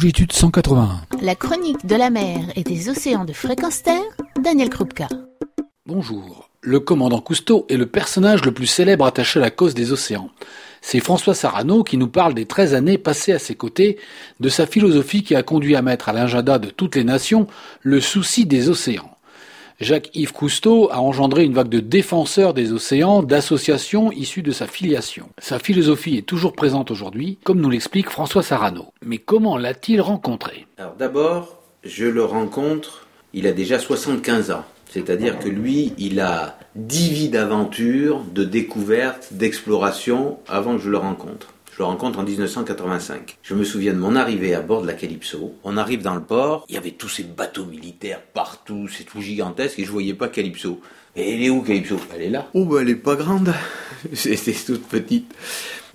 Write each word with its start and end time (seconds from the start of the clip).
longitude 0.00 0.32
181. 0.32 1.02
La 1.20 1.34
chronique 1.34 1.84
de 1.84 1.94
la 1.94 2.08
mer 2.08 2.40
et 2.56 2.62
des 2.62 2.88
océans 2.88 3.26
de 3.26 3.34
fréquence 3.34 3.82
terre, 3.82 4.00
Daniel 4.42 4.70
Krupka. 4.70 5.08
Bonjour. 5.84 6.48
Le 6.62 6.80
commandant 6.80 7.20
Cousteau 7.20 7.66
est 7.68 7.76
le 7.76 7.84
personnage 7.84 8.42
le 8.46 8.52
plus 8.52 8.66
célèbre 8.66 9.04
attaché 9.04 9.40
à 9.40 9.42
la 9.42 9.50
cause 9.50 9.74
des 9.74 9.92
océans. 9.92 10.30
C'est 10.80 11.00
François 11.00 11.34
Sarano 11.34 11.84
qui 11.84 11.98
nous 11.98 12.08
parle 12.08 12.32
des 12.32 12.46
13 12.46 12.72
années 12.72 12.96
passées 12.96 13.32
à 13.32 13.38
ses 13.38 13.56
côtés, 13.56 13.98
de 14.40 14.48
sa 14.48 14.66
philosophie 14.66 15.22
qui 15.22 15.34
a 15.34 15.42
conduit 15.42 15.76
à 15.76 15.82
mettre 15.82 16.08
à 16.08 16.14
l'agenda 16.14 16.58
de 16.58 16.70
toutes 16.70 16.96
les 16.96 17.04
nations 17.04 17.46
le 17.82 18.00
souci 18.00 18.46
des 18.46 18.70
océans. 18.70 19.18
Jacques-Yves 19.80 20.34
Cousteau 20.34 20.90
a 20.92 21.00
engendré 21.00 21.44
une 21.44 21.54
vague 21.54 21.70
de 21.70 21.80
défenseurs 21.80 22.52
des 22.52 22.72
océans, 22.72 23.22
d'associations 23.22 24.12
issues 24.12 24.42
de 24.42 24.50
sa 24.50 24.66
filiation. 24.66 25.30
Sa 25.38 25.58
philosophie 25.58 26.18
est 26.18 26.26
toujours 26.26 26.52
présente 26.52 26.90
aujourd'hui, 26.90 27.38
comme 27.44 27.62
nous 27.62 27.70
l'explique 27.70 28.10
François 28.10 28.42
Sarano. 28.42 28.92
Mais 29.02 29.16
comment 29.16 29.56
l'a-t-il 29.56 30.02
rencontré? 30.02 30.66
Alors 30.76 30.96
d'abord, 30.96 31.62
je 31.82 32.04
le 32.04 32.22
rencontre, 32.22 33.06
il 33.32 33.46
a 33.46 33.52
déjà 33.52 33.78
75 33.78 34.50
ans. 34.50 34.64
C'est-à-dire 34.90 35.38
que 35.38 35.48
lui, 35.48 35.94
il 35.96 36.20
a 36.20 36.58
10 36.74 37.10
vies 37.12 37.28
d'aventure, 37.30 38.22
de 38.34 38.44
découvertes, 38.44 39.28
d'exploration 39.32 40.40
avant 40.46 40.76
que 40.76 40.82
je 40.82 40.90
le 40.90 40.98
rencontre. 40.98 41.54
Le 41.80 41.86
rencontre 41.86 42.18
en 42.18 42.24
1985. 42.24 43.38
Je 43.42 43.54
me 43.54 43.64
souviens 43.64 43.94
de 43.94 43.98
mon 43.98 44.14
arrivée 44.14 44.54
à 44.54 44.60
bord 44.60 44.82
de 44.82 44.86
la 44.86 44.92
Calypso. 44.92 45.54
On 45.64 45.78
arrive 45.78 46.02
dans 46.02 46.14
le 46.14 46.20
port, 46.20 46.66
il 46.68 46.74
y 46.74 46.76
avait 46.76 46.90
tous 46.90 47.08
ces 47.08 47.22
bateaux 47.22 47.64
militaires 47.64 48.20
partout, 48.20 48.86
c'est 48.86 49.04
tout 49.04 49.22
gigantesque 49.22 49.78
et 49.78 49.86
je 49.86 49.90
voyais 49.90 50.12
pas 50.12 50.28
Calypso. 50.28 50.82
Et 51.16 51.32
elle 51.32 51.42
est 51.42 51.48
où 51.48 51.62
Calypso? 51.62 51.96
Elle 52.14 52.20
est 52.20 52.28
là. 52.28 52.50
Oh 52.52 52.66
bah 52.66 52.80
elle 52.82 52.90
est 52.90 52.96
pas 52.96 53.16
grande. 53.16 53.54
C'était 54.12 54.52
toute 54.52 54.88
petite. 54.88 55.34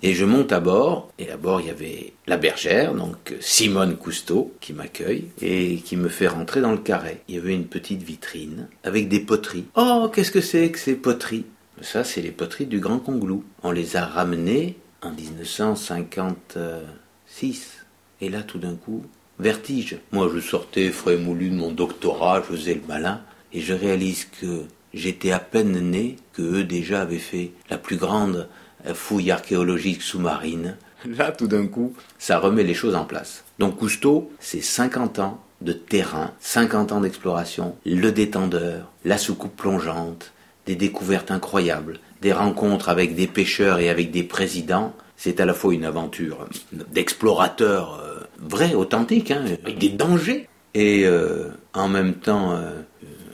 Et 0.02 0.12
je 0.12 0.24
monte 0.24 0.50
à 0.50 0.58
bord, 0.58 1.12
et 1.20 1.30
à 1.30 1.36
bord 1.36 1.60
il 1.60 1.68
y 1.68 1.70
avait 1.70 2.14
la 2.26 2.36
bergère, 2.36 2.92
donc 2.92 3.36
Simone 3.38 3.96
Cousteau, 3.96 4.54
qui 4.60 4.72
m'accueille 4.72 5.28
et 5.40 5.76
qui 5.76 5.96
me 5.96 6.08
fait 6.08 6.26
rentrer 6.26 6.62
dans 6.62 6.72
le 6.72 6.78
carré. 6.78 7.20
Il 7.28 7.36
y 7.36 7.38
avait 7.38 7.54
une 7.54 7.68
petite 7.68 8.02
vitrine 8.02 8.66
avec 8.82 9.08
des 9.08 9.20
poteries. 9.20 9.66
Oh, 9.76 10.10
qu'est-ce 10.12 10.32
que 10.32 10.40
c'est 10.40 10.68
que 10.72 10.80
ces 10.80 10.96
poteries? 10.96 11.44
Ça, 11.80 12.02
c'est 12.02 12.22
les 12.22 12.32
poteries 12.32 12.66
du 12.66 12.80
Grand 12.80 12.98
Conglou. 12.98 13.44
On 13.62 13.70
les 13.70 13.94
a 13.96 14.04
ramenées 14.04 14.78
en 15.02 15.10
1956. 15.10 17.84
Et 18.20 18.28
là, 18.28 18.42
tout 18.42 18.58
d'un 18.58 18.74
coup, 18.74 19.02
vertige. 19.38 19.98
Moi, 20.12 20.30
je 20.34 20.40
sortais 20.40 20.90
frais 20.90 21.16
moulu 21.16 21.48
de 21.50 21.56
mon 21.56 21.72
doctorat, 21.72 22.42
je 22.42 22.56
faisais 22.56 22.74
le 22.74 22.82
malin, 22.88 23.20
et 23.52 23.60
je 23.60 23.74
réalise 23.74 24.26
que 24.40 24.64
j'étais 24.94 25.32
à 25.32 25.38
peine 25.38 25.78
né, 25.90 26.16
que 26.32 26.42
eux 26.42 26.64
déjà 26.64 27.02
avaient 27.02 27.18
fait 27.18 27.52
la 27.70 27.78
plus 27.78 27.96
grande 27.96 28.48
fouille 28.94 29.30
archéologique 29.30 30.02
sous-marine. 30.02 30.76
Là, 31.04 31.32
tout 31.32 31.46
d'un 31.46 31.66
coup, 31.66 31.94
ça 32.18 32.38
remet 32.38 32.64
les 32.64 32.74
choses 32.74 32.94
en 32.94 33.04
place. 33.04 33.44
Donc 33.58 33.76
Cousteau, 33.76 34.30
c'est 34.40 34.62
50 34.62 35.18
ans 35.18 35.42
de 35.60 35.72
terrain, 35.72 36.32
50 36.40 36.92
ans 36.92 37.00
d'exploration, 37.00 37.76
le 37.84 38.10
détendeur, 38.10 38.90
la 39.04 39.18
soucoupe 39.18 39.56
plongeante, 39.56 40.32
des 40.66 40.76
découvertes 40.76 41.30
incroyables, 41.30 42.00
des 42.26 42.32
rencontres 42.32 42.88
avec 42.88 43.14
des 43.14 43.28
pêcheurs 43.28 43.78
et 43.78 43.88
avec 43.88 44.10
des 44.10 44.24
présidents. 44.24 44.92
C'est 45.16 45.38
à 45.38 45.44
la 45.44 45.54
fois 45.54 45.72
une 45.72 45.84
aventure 45.84 46.48
d'explorateur 46.72 48.02
euh, 48.02 48.24
vrai, 48.40 48.74
authentique, 48.74 49.30
hein, 49.30 49.44
avec 49.62 49.78
des 49.78 49.90
dangers, 49.90 50.48
et 50.74 51.06
euh, 51.06 51.50
en 51.72 51.86
même 51.86 52.14
temps 52.14 52.50
euh, 52.50 52.82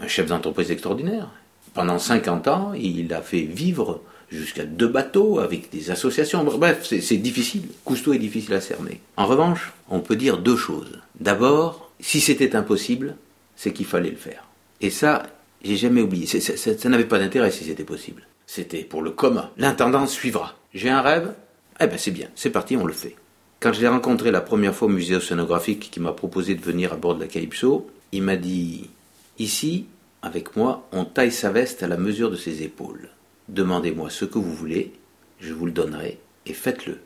un 0.02 0.08
chef 0.08 0.26
d'entreprise 0.26 0.70
extraordinaire. 0.70 1.30
Pendant 1.72 1.98
50 1.98 2.48
ans, 2.48 2.72
il 2.74 3.14
a 3.14 3.22
fait 3.22 3.40
vivre 3.40 4.02
jusqu'à 4.30 4.64
deux 4.64 4.88
bateaux 4.88 5.38
avec 5.38 5.70
des 5.70 5.90
associations. 5.90 6.44
Bref, 6.44 6.84
c'est 6.84 7.16
difficile. 7.16 7.62
Cousteau 7.86 8.12
est 8.12 8.18
difficile 8.18 8.52
à 8.52 8.60
cerner. 8.60 9.00
En 9.16 9.24
revanche, 9.24 9.72
on 9.88 10.00
peut 10.00 10.16
dire 10.16 10.36
deux 10.36 10.56
choses. 10.56 11.00
D'abord, 11.18 11.90
si 11.98 12.20
c'était 12.20 12.54
impossible, 12.54 13.16
c'est 13.56 13.72
qu'il 13.72 13.86
fallait 13.86 14.10
le 14.10 14.16
faire. 14.16 14.44
Et 14.82 14.90
ça, 14.90 15.22
j'ai 15.64 15.76
jamais 15.76 16.02
oublié. 16.02 16.26
ça 16.26 16.88
n'avait 16.90 17.06
pas 17.06 17.18
d'intérêt 17.18 17.50
si 17.50 17.64
c'était 17.64 17.84
possible. 17.84 18.26
C'était 18.54 18.84
pour 18.84 19.00
le 19.00 19.12
commun. 19.12 19.48
L'intendant 19.56 20.06
suivra. 20.06 20.58
J'ai 20.74 20.90
un 20.90 21.00
rêve? 21.00 21.32
Eh 21.80 21.86
ben 21.86 21.96
c'est 21.96 22.10
bien, 22.10 22.28
c'est 22.34 22.50
parti, 22.50 22.76
on 22.76 22.84
le 22.84 22.92
fait. 22.92 23.16
Quand 23.60 23.72
je 23.72 23.80
l'ai 23.80 23.88
rencontré 23.88 24.30
la 24.30 24.42
première 24.42 24.74
fois 24.74 24.88
au 24.88 24.90
musée 24.90 25.16
océanographique 25.16 25.88
qui 25.90 26.00
m'a 26.00 26.12
proposé 26.12 26.54
de 26.54 26.60
venir 26.60 26.92
à 26.92 26.96
bord 26.96 27.14
de 27.14 27.20
la 27.22 27.28
Calypso, 27.28 27.90
il 28.12 28.22
m'a 28.22 28.36
dit 28.36 28.90
Ici, 29.38 29.86
avec 30.20 30.54
moi, 30.54 30.86
on 30.92 31.06
taille 31.06 31.32
sa 31.32 31.50
veste 31.50 31.82
à 31.82 31.88
la 31.88 31.96
mesure 31.96 32.30
de 32.30 32.36
ses 32.36 32.62
épaules. 32.62 33.08
Demandez-moi 33.48 34.10
ce 34.10 34.26
que 34.26 34.38
vous 34.38 34.52
voulez, 34.52 34.92
je 35.40 35.54
vous 35.54 35.64
le 35.64 35.72
donnerai, 35.72 36.18
et 36.44 36.52
faites-le. 36.52 36.98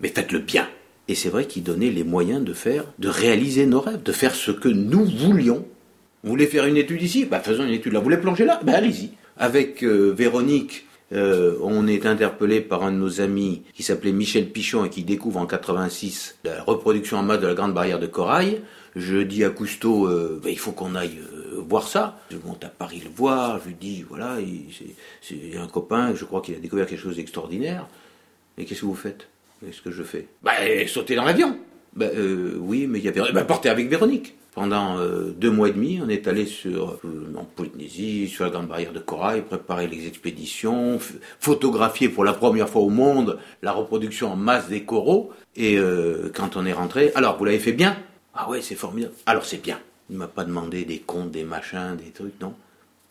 Mais 0.00 0.08
faites-le 0.08 0.38
bien. 0.38 0.68
Et 1.08 1.16
c'est 1.16 1.30
vrai 1.30 1.48
qu'il 1.48 1.64
donnait 1.64 1.90
les 1.90 2.04
moyens 2.04 2.44
de 2.44 2.52
faire, 2.54 2.84
de 3.00 3.08
réaliser 3.08 3.66
nos 3.66 3.80
rêves, 3.80 4.04
de 4.04 4.12
faire 4.12 4.36
ce 4.36 4.52
que 4.52 4.68
nous 4.68 5.04
voulions. 5.04 5.66
Vous 6.22 6.30
voulez 6.30 6.46
faire 6.46 6.66
une 6.66 6.76
étude 6.76 7.02
ici? 7.02 7.24
Bah, 7.24 7.40
Faisons 7.40 7.64
une 7.64 7.74
étude 7.74 7.92
là. 7.92 7.98
Vous 7.98 8.04
voulez 8.04 8.18
plonger 8.18 8.44
là? 8.44 8.60
Bah, 8.62 8.74
Allez-y. 8.76 9.10
Avec 9.36 9.82
euh, 9.82 10.14
Véronique, 10.16 10.86
euh, 11.12 11.56
on 11.62 11.86
est 11.86 12.06
interpellé 12.06 12.60
par 12.60 12.82
un 12.82 12.92
de 12.92 12.96
nos 12.96 13.20
amis 13.20 13.62
qui 13.74 13.82
s'appelait 13.82 14.12
Michel 14.12 14.50
Pichon 14.50 14.84
et 14.84 14.90
qui 14.90 15.04
découvre 15.04 15.40
en 15.40 15.46
86 15.46 16.38
la 16.44 16.62
reproduction 16.62 17.18
en 17.18 17.22
masse 17.22 17.40
de 17.40 17.46
la 17.46 17.54
Grande 17.54 17.74
Barrière 17.74 17.98
de 17.98 18.06
Corail. 18.06 18.62
Je 18.96 19.18
dis 19.18 19.44
à 19.44 19.50
Cousteau, 19.50 20.06
euh, 20.06 20.40
bah, 20.42 20.50
il 20.50 20.58
faut 20.58 20.72
qu'on 20.72 20.94
aille 20.94 21.18
voir 21.56 21.86
ça. 21.88 22.18
Je 22.30 22.36
monte 22.44 22.64
à 22.64 22.68
Paris 22.68 23.02
le 23.04 23.10
voir, 23.10 23.60
je 23.60 23.68
lui 23.68 23.74
dis, 23.74 24.04
voilà, 24.08 24.38
c'est 25.20 25.56
un 25.56 25.66
copain, 25.66 26.14
je 26.14 26.24
crois 26.24 26.40
qu'il 26.40 26.54
a 26.54 26.58
découvert 26.58 26.86
quelque 26.86 27.00
chose 27.00 27.16
d'extraordinaire. 27.16 27.86
Mais 28.56 28.64
qu'est-ce 28.64 28.80
que 28.80 28.86
vous 28.86 28.94
faites? 28.94 29.28
Qu'est-ce 29.64 29.82
que 29.82 29.90
je 29.90 30.02
fais? 30.02 30.26
Bah, 30.42 30.52
sauter 30.86 31.14
dans 31.14 31.24
l'avion 31.24 31.56
bah, 31.94 32.06
euh, 32.14 32.56
oui, 32.58 32.86
mais 32.86 32.98
il 32.98 33.04
y 33.04 33.08
avait... 33.08 33.20
Bah, 33.32 33.44
porter 33.44 33.68
avec 33.68 33.88
Véronique. 33.88 34.34
Pendant 34.54 34.98
euh, 34.98 35.34
deux 35.36 35.50
mois 35.50 35.68
et 35.68 35.72
demi, 35.72 36.00
on 36.04 36.08
est 36.10 36.28
allé 36.28 36.44
sur, 36.44 36.98
euh, 37.04 37.34
en 37.36 37.44
Polynésie, 37.44 38.28
sur 38.28 38.44
la 38.44 38.50
Grande 38.50 38.68
Barrière 38.68 38.92
de 38.92 38.98
Corail, 38.98 39.42
préparer 39.42 39.86
les 39.86 40.06
expéditions, 40.06 40.98
photographier 41.40 42.10
pour 42.10 42.24
la 42.24 42.34
première 42.34 42.68
fois 42.68 42.82
au 42.82 42.90
monde 42.90 43.38
la 43.62 43.72
reproduction 43.72 44.32
en 44.32 44.36
masse 44.36 44.68
des 44.68 44.82
coraux. 44.82 45.30
Et 45.56 45.78
quand 46.34 46.56
on 46.56 46.64
est 46.64 46.72
rentré, 46.72 47.12
alors 47.14 47.36
vous 47.38 47.44
l'avez 47.44 47.58
fait 47.58 47.72
bien? 47.72 47.96
Ah 48.34 48.48
ouais, 48.48 48.60
c'est 48.62 48.74
formidable. 48.74 49.14
Alors 49.26 49.44
c'est 49.44 49.62
bien. 49.62 49.78
Il 50.10 50.16
m'a 50.16 50.28
pas 50.28 50.44
demandé 50.44 50.84
des 50.84 50.98
comptes, 50.98 51.30
des 51.30 51.44
machins, 51.44 51.96
des 51.96 52.10
trucs, 52.10 52.38
non. 52.40 52.54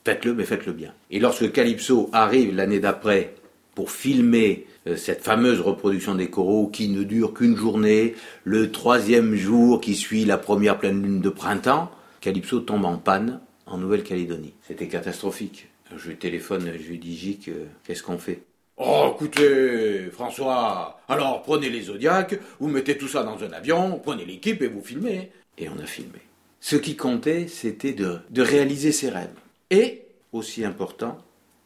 Faites-le, 0.03 0.34
mais 0.34 0.46
faites-le 0.46 0.74
bien. 0.74 0.94
Et 1.12 1.19
lorsque 1.19 1.52
Calypso 1.52 2.09
arrive 2.13 2.56
l'année 2.56 2.80
d'après 2.80 3.36
pour 3.81 3.90
filmer 3.90 4.68
euh, 4.86 4.96
cette 4.96 5.24
fameuse 5.24 5.59
reproduction 5.59 6.14
des 6.14 6.30
coraux 6.30 6.68
qui 6.68 6.88
ne 6.88 7.02
dure 7.02 7.34
qu'une 7.34 7.58
journée, 7.58 8.14
le 8.44 8.72
troisième 8.72 9.34
jour 9.34 9.81
qui 9.81 9.96
suit 9.96 10.24
la 10.24 10.38
première 10.38 10.78
pleine 10.78 11.02
lune 11.02 11.19
de 11.19 11.30
printemps, 11.30 11.90
Calypso 12.19 12.59
tombe 12.59 12.86
en 12.86 12.97
panne 12.97 13.40
en 13.66 13.80
Nouvelle-Calédonie. 13.80 14.53
C'était 14.68 14.88
catastrophique. 14.88 15.68
Je 15.97 16.09
lui 16.09 16.16
téléphone, 16.16 16.72
je 16.80 16.88
lui 16.90 17.00
dis 17.00 17.18
Gic, 17.18 17.47
euh, 17.47 17.66
qu'est-ce 17.84 18.03
qu'on 18.03 18.19
fait? 18.19 18.44
Oh, 18.78 19.14
écoutez, 19.16 20.12
François, 20.12 21.02
alors 21.09 21.42
prenez 21.42 21.72
les 21.72 21.81
zodiacs, 21.81 22.40
vous 22.59 22.68
mettez 22.68 23.00
tout 23.00 23.08
ça 23.08 23.24
dans 23.24 23.44
un 23.44 23.52
avion, 23.53 24.00
prenez 24.03 24.25
l'équipe 24.25 24.62
et 24.62 24.68
vous 24.68 24.84
filmez. 24.84 25.31
Et 25.58 25.69
on 25.69 25.80
a 25.80 25.88
filmé. 25.88 26.19
Ce 26.59 26.75
qui 26.75 26.96
comptait, 26.96 27.48
c'était 27.48 27.94
de, 27.94 28.19
réaliser 28.38 28.92
ses 28.92 29.09
rêves. 29.09 29.34
Et, 29.72 30.03
aussi 30.34 30.63
important, 30.63 31.18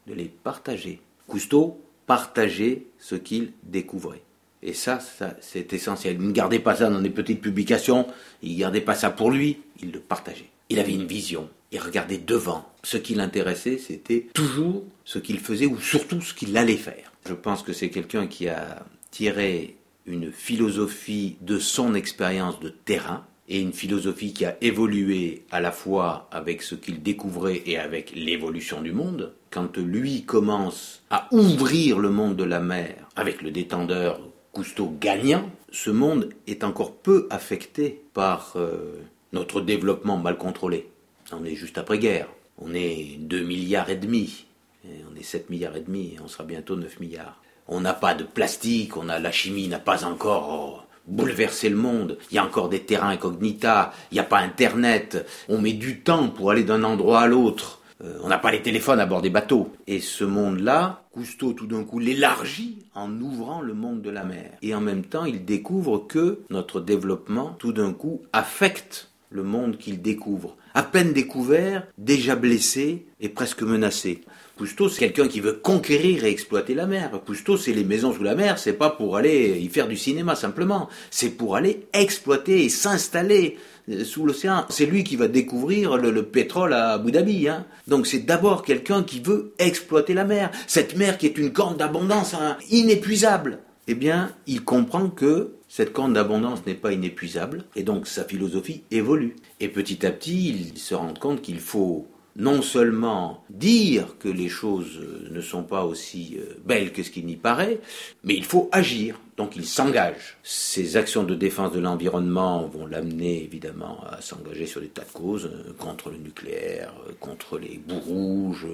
de 0.06 0.14
les 0.14 0.30
partager. 0.42 1.02
Cousteau 1.26 1.82
partageait 2.06 2.86
ce 2.98 3.14
qu'il 3.14 3.52
découvrait. 3.62 4.22
Et 4.62 4.72
ça, 4.72 5.00
ça 5.00 5.36
c'est 5.40 5.72
essentiel. 5.72 6.16
Il 6.18 6.26
ne 6.26 6.32
gardait 6.32 6.58
pas 6.58 6.76
ça 6.76 6.90
dans 6.90 7.00
des 7.00 7.10
petites 7.10 7.40
publications, 7.40 8.06
il 8.42 8.54
ne 8.54 8.60
gardait 8.60 8.80
pas 8.80 8.94
ça 8.94 9.10
pour 9.10 9.30
lui, 9.30 9.58
il 9.80 9.92
le 9.92 10.00
partageait. 10.00 10.50
Il 10.68 10.78
avait 10.78 10.94
une 10.94 11.06
vision, 11.06 11.48
il 11.70 11.78
regardait 11.78 12.18
devant. 12.18 12.68
Ce 12.82 12.96
qui 12.96 13.14
l'intéressait, 13.14 13.78
c'était 13.78 14.26
toujours 14.34 14.84
ce 15.04 15.18
qu'il 15.18 15.38
faisait 15.38 15.66
ou 15.66 15.78
surtout 15.78 16.20
ce 16.20 16.34
qu'il 16.34 16.56
allait 16.56 16.76
faire. 16.76 17.12
Je 17.28 17.34
pense 17.34 17.62
que 17.62 17.72
c'est 17.72 17.90
quelqu'un 17.90 18.26
qui 18.26 18.48
a 18.48 18.84
tiré 19.10 19.76
une 20.06 20.32
philosophie 20.32 21.36
de 21.40 21.58
son 21.58 21.94
expérience 21.94 22.60
de 22.60 22.68
terrain, 22.68 23.26
et 23.48 23.60
une 23.60 23.72
philosophie 23.72 24.32
qui 24.32 24.44
a 24.44 24.56
évolué 24.60 25.44
à 25.50 25.60
la 25.60 25.70
fois 25.70 26.28
avec 26.32 26.62
ce 26.62 26.74
qu'il 26.74 27.02
découvrait 27.02 27.62
et 27.66 27.78
avec 27.78 28.12
l'évolution 28.14 28.82
du 28.82 28.92
monde, 28.92 29.32
quand 29.50 29.76
lui 29.76 30.24
commence 30.24 31.02
à 31.10 31.28
ouvrir 31.32 31.98
le 31.98 32.10
monde 32.10 32.36
de 32.36 32.44
la 32.44 32.60
mer 32.60 32.94
avec 33.14 33.42
le 33.42 33.50
détendeur 33.50 34.20
Cousteau 34.52 34.96
gagnant, 34.98 35.50
ce 35.70 35.90
monde 35.90 36.30
est 36.46 36.64
encore 36.64 36.94
peu 36.94 37.26
affecté 37.28 38.02
par 38.14 38.54
euh, 38.56 38.94
notre 39.32 39.60
développement 39.60 40.16
mal 40.16 40.38
contrôlé. 40.38 40.88
On 41.30 41.44
est 41.44 41.54
juste 41.54 41.76
après-guerre. 41.76 42.28
On 42.58 42.72
est 42.72 43.18
2 43.18 43.42
milliards 43.42 43.90
et 43.90 43.96
demi. 43.96 44.46
on 44.84 45.14
est 45.14 45.22
7 45.22 45.50
milliards 45.50 45.76
et 45.76 45.82
demi 45.82 46.16
on 46.24 46.28
sera 46.28 46.44
bientôt 46.44 46.74
9 46.74 47.00
milliards. 47.00 47.38
On 47.68 47.80
n'a 47.80 47.92
pas 47.92 48.14
de 48.14 48.24
plastique, 48.24 48.96
on 48.96 49.10
a 49.10 49.18
la 49.18 49.30
chimie 49.30 49.68
n'a 49.68 49.78
pas 49.78 50.04
encore 50.04 50.85
bouleverser 51.06 51.68
le 51.68 51.76
monde. 51.76 52.18
Il 52.30 52.34
y 52.34 52.38
a 52.38 52.44
encore 52.44 52.68
des 52.68 52.80
terrains 52.80 53.10
incognita, 53.10 53.92
il 54.10 54.14
n'y 54.14 54.20
a 54.20 54.24
pas 54.24 54.38
Internet. 54.38 55.26
On 55.48 55.58
met 55.58 55.72
du 55.72 56.00
temps 56.00 56.28
pour 56.28 56.50
aller 56.50 56.64
d'un 56.64 56.84
endroit 56.84 57.20
à 57.20 57.26
l'autre. 57.26 57.80
Euh, 58.04 58.18
on 58.22 58.28
n'a 58.28 58.38
pas 58.38 58.50
les 58.50 58.62
téléphones 58.62 59.00
à 59.00 59.06
bord 59.06 59.22
des 59.22 59.30
bateaux. 59.30 59.72
Et 59.86 60.00
ce 60.00 60.24
monde-là, 60.24 61.02
Cousteau 61.12 61.54
tout 61.54 61.66
d'un 61.66 61.84
coup 61.84 61.98
l'élargit 61.98 62.84
en 62.94 63.10
ouvrant 63.20 63.62
le 63.62 63.72
monde 63.72 64.02
de 64.02 64.10
la 64.10 64.24
mer. 64.24 64.50
Et 64.60 64.74
en 64.74 64.80
même 64.80 65.04
temps, 65.04 65.24
il 65.24 65.44
découvre 65.44 65.98
que 66.06 66.40
notre 66.50 66.80
développement, 66.80 67.56
tout 67.58 67.72
d'un 67.72 67.92
coup, 67.92 68.22
affecte 68.34 69.10
le 69.30 69.42
monde 69.42 69.78
qu'il 69.78 70.02
découvre. 70.02 70.56
À 70.74 70.82
peine 70.82 71.12
découvert, 71.12 71.86
déjà 71.98 72.36
blessé 72.36 73.06
et 73.20 73.28
presque 73.28 73.62
menacé. 73.62 74.22
Cousteau, 74.56 74.88
c'est 74.88 75.00
quelqu'un 75.00 75.28
qui 75.28 75.40
veut 75.40 75.52
conquérir 75.52 76.24
et 76.24 76.30
exploiter 76.30 76.74
la 76.74 76.86
mer. 76.86 77.10
Cousteau, 77.26 77.58
c'est 77.58 77.74
les 77.74 77.84
maisons 77.84 78.14
sous 78.14 78.22
la 78.22 78.34
mer, 78.34 78.58
c'est 78.58 78.72
pas 78.72 78.88
pour 78.88 79.16
aller 79.16 79.58
y 79.58 79.68
faire 79.68 79.86
du 79.86 79.98
cinéma 79.98 80.34
simplement, 80.34 80.88
c'est 81.10 81.30
pour 81.30 81.56
aller 81.56 81.86
exploiter 81.92 82.64
et 82.64 82.70
s'installer 82.70 83.58
euh, 83.90 84.02
sous 84.04 84.24
l'océan. 84.24 84.64
C'est 84.70 84.86
lui 84.86 85.04
qui 85.04 85.16
va 85.16 85.28
découvrir 85.28 85.98
le, 85.98 86.22
pétrole 86.22 86.72
à 86.72 86.92
Abu 86.92 87.12
Dhabi. 87.12 87.48
Hein. 87.48 87.66
Donc 87.86 88.06
c'est 88.06 88.20
d'abord 88.20 88.62
quelqu'un 88.62 89.02
qui 89.02 89.20
veut 89.20 89.52
exploiter 89.58 90.14
la 90.14 90.24
mer. 90.24 90.50
Cette 90.66 90.96
mer 90.96 91.18
qui 91.18 91.26
est 91.26 91.36
une 91.36 91.52
corne 91.52 91.76
d'abondance 91.76 92.32
hein, 92.32 92.56
inépuisable. 92.70 93.58
Eh 93.88 93.94
bien, 93.94 94.32
il 94.46 94.64
comprend 94.64 95.10
que 95.10 95.52
cette 95.76 95.92
corne 95.92 96.14
d'abondance 96.14 96.64
n'est 96.64 96.72
pas 96.72 96.94
inépuisable, 96.94 97.66
et 97.76 97.82
donc 97.82 98.06
sa 98.06 98.24
philosophie 98.24 98.84
évolue. 98.90 99.36
Et 99.60 99.68
petit 99.68 100.06
à 100.06 100.10
petit, 100.10 100.48
il 100.48 100.78
se 100.78 100.94
rend 100.94 101.12
compte 101.12 101.42
qu'il 101.42 101.58
faut 101.58 102.08
non 102.34 102.62
seulement 102.62 103.44
dire 103.50 104.16
que 104.18 104.30
les 104.30 104.48
choses 104.48 104.98
ne 105.30 105.40
sont 105.42 105.64
pas 105.64 105.84
aussi 105.84 106.38
euh, 106.38 106.54
belles 106.64 106.92
que 106.92 107.02
ce 107.02 107.10
qu'il 107.10 107.26
n'y 107.26 107.36
paraît, 107.36 107.78
mais 108.24 108.34
il 108.34 108.46
faut 108.46 108.70
agir. 108.72 109.20
Donc 109.36 109.54
il 109.54 109.66
s'engage. 109.66 110.38
Ces 110.42 110.96
actions 110.96 111.22
de 111.22 111.34
défense 111.34 111.72
de 111.72 111.80
l'environnement 111.80 112.66
vont 112.66 112.86
l'amener 112.86 113.42
évidemment 113.42 114.00
à 114.10 114.22
s'engager 114.22 114.66
sur 114.66 114.80
des 114.80 114.88
tas 114.88 115.02
de 115.02 115.12
causes, 115.12 115.50
euh, 115.52 115.72
contre 115.78 116.10
le 116.10 116.16
nucléaire, 116.16 116.94
euh, 117.06 117.12
contre 117.20 117.58
les 117.58 117.78
bouts 117.86 118.00
rouges, 118.00 118.66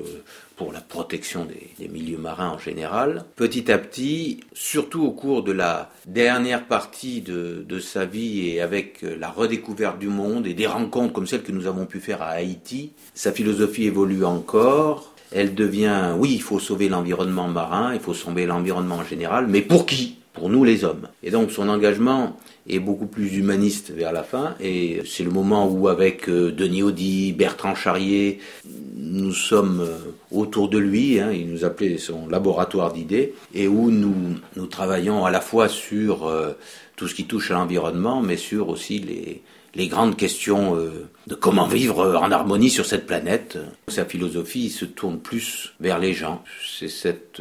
pour 0.57 0.73
la 0.73 0.81
protection 0.81 1.47
des, 1.47 1.89
milieux 1.89 2.19
marins 2.19 2.51
en 2.51 2.59
général. 2.59 3.25
Petit 3.35 3.73
à 3.73 3.79
petit, 3.79 4.41
surtout 4.53 5.03
au 5.03 5.11
cours 5.11 5.43
de 5.43 5.51
la 5.51 5.91
dernière 6.07 6.67
partie 6.67 7.23
de, 7.23 7.65
de 7.69 7.81
sa 7.81 8.05
vie 8.05 8.49
et 8.49 8.61
avec 8.61 9.03
la 9.03 9.31
redécouverte 9.31 9.99
du 9.99 10.09
monde 10.09 10.47
et 10.47 10.55
des 10.55 10.69
rencontres 10.69 11.13
comme 11.13 11.27
celles 11.27 11.43
que 11.43 11.53
nous 11.53 11.67
avons 11.67 11.87
pu 11.87 11.99
faire 11.99 12.23
à 12.23 12.29
Haïti, 12.29 12.93
sa 13.15 13.33
philosophie 13.33 13.85
évolue 13.85 14.25
encore. 14.25 15.13
Elle 15.33 15.55
devient, 15.55 16.15
oui, 16.17 16.35
il 16.35 16.43
faut 16.43 16.61
sauver 16.61 16.89
l'environnement 16.89 17.49
marin, 17.49 17.95
il 17.95 18.01
faut 18.01 18.15
sauver 18.15 18.47
l'environnement 18.47 18.97
en 18.97 19.05
général, 19.05 19.47
mais 19.49 19.63
pour 19.63 19.87
qui? 19.87 20.22
Pour 20.43 20.51
nous 20.51 20.65
les 20.65 20.83
hommes. 20.83 21.07
Et 21.23 21.31
donc 21.31 21.53
son 21.53 21.69
engagement 21.69 22.37
est 22.69 22.81
beaucoup 22.81 23.07
plus 23.07 23.37
humaniste 23.37 23.93
vers 23.93 24.13
la 24.13 24.25
fin. 24.25 24.57
Et 24.59 25.01
c'est 25.07 25.23
le 25.23 25.31
moment 25.31 25.69
où, 25.69 25.87
avec 25.87 26.29
euh, 26.29 26.51
Denis 26.51 26.83
Audi, 26.83 27.33
Bertrand 27.33 27.77
Charrier, 27.77 28.41
nous 28.97 29.33
sommes 29.33 29.83
euh, 29.83 29.99
autour 30.33 30.69
de 30.69 30.79
lui, 30.79 31.21
hein, 31.21 31.31
il 31.31 31.49
nous 31.49 31.65
appelait 31.65 31.97
son 31.97 32.27
laboratoire 32.27 32.93
d'idées, 32.93 33.35
et 33.55 33.69
où 33.69 33.93
nous, 33.93 34.67
travaillons 34.67 35.25
à 35.25 35.31
la 35.31 35.41
fois 35.41 35.69
sur 35.69 36.27
euh, 36.27 36.55
tout 36.97 37.07
ce 37.07 37.15
qui 37.15 37.27
touche 37.27 37.53
à 37.53 37.55
l'environnement, 37.55 38.21
mais 38.21 38.37
sur 38.37 38.69
aussi 38.69 38.99
les, 38.99 39.43
les 39.75 39.89
grandes 39.89 40.17
questions 40.17 40.77
de 41.27 41.35
comment 41.35 41.67
vivre 41.67 42.17
en 42.17 42.31
harmonie 42.31 42.71
sur 42.71 42.87
cette 42.87 43.07
planète. 43.07 43.59
Sa 43.89 44.05
philosophie 44.05 44.69
se 44.71 44.85
tourne 44.85 45.19
plus 45.19 45.73
vers 45.81 45.99
les 45.99 46.13
gens. 46.13 46.45
C'est 46.67 46.89
cette 46.89 47.41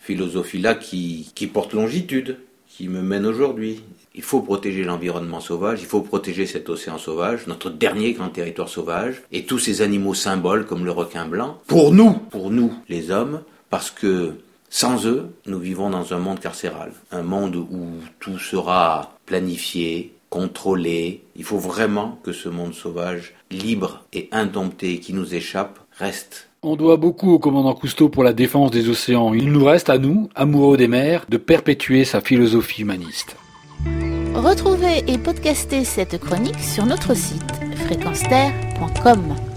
philosophie-là 0.00 0.74
qui, 0.74 1.32
qui 1.34 1.46
porte 1.46 1.72
longitude, 1.72 2.36
qui 2.68 2.88
me 2.88 3.02
mène 3.02 3.26
aujourd'hui. 3.26 3.82
Il 4.14 4.22
faut 4.22 4.40
protéger 4.40 4.84
l'environnement 4.84 5.40
sauvage, 5.40 5.80
il 5.80 5.86
faut 5.86 6.02
protéger 6.02 6.46
cet 6.46 6.68
océan 6.68 6.98
sauvage, 6.98 7.46
notre 7.46 7.70
dernier 7.70 8.12
grand 8.12 8.28
territoire 8.28 8.68
sauvage, 8.68 9.22
et 9.32 9.44
tous 9.44 9.58
ces 9.58 9.80
animaux 9.80 10.14
symboles 10.14 10.66
comme 10.66 10.84
le 10.84 10.90
requin 10.90 11.26
blanc, 11.26 11.60
pour 11.66 11.92
nous, 11.92 12.12
pour 12.12 12.50
nous 12.50 12.74
les 12.88 13.10
hommes, 13.10 13.42
parce 13.70 13.90
que 13.90 14.34
sans 14.68 15.06
eux, 15.06 15.30
nous 15.46 15.58
vivons 15.58 15.90
dans 15.90 16.12
un 16.12 16.18
monde 16.18 16.40
carcéral, 16.40 16.92
un 17.10 17.22
monde 17.22 17.56
où 17.56 17.88
tout 18.20 18.38
sera 18.38 19.16
planifié, 19.24 20.14
contrôlé. 20.32 21.22
Il 21.36 21.44
faut 21.44 21.58
vraiment 21.58 22.18
que 22.24 22.32
ce 22.32 22.48
monde 22.48 22.72
sauvage, 22.72 23.34
libre 23.50 24.02
et 24.14 24.30
indompté 24.32 24.98
qui 24.98 25.12
nous 25.12 25.34
échappe, 25.34 25.78
reste 25.98 26.48
on 26.64 26.76
doit 26.76 26.96
beaucoup 26.96 27.32
au 27.32 27.40
commandant 27.40 27.74
Cousteau 27.74 28.08
pour 28.08 28.22
la 28.22 28.32
défense 28.32 28.70
des 28.70 28.88
océans. 28.88 29.34
Il 29.34 29.50
nous 29.50 29.64
reste 29.64 29.90
à 29.90 29.98
nous, 29.98 30.28
amoureux 30.36 30.76
des 30.76 30.86
mers, 30.86 31.26
de 31.28 31.36
perpétuer 31.36 32.04
sa 32.04 32.20
philosophie 32.20 32.82
humaniste. 32.82 33.34
Retrouvez 34.32 35.02
et 35.08 35.18
podcastez 35.18 35.84
cette 35.84 36.20
chronique 36.20 36.60
sur 36.60 36.86
notre 36.86 37.14
site 37.16 37.50
fréquenceterre.com. 37.84 39.51